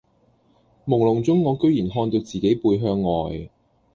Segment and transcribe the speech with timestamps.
[0.87, 3.51] 朦朧中我居然看到自己背向外